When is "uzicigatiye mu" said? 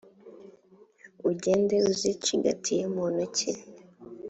1.89-3.03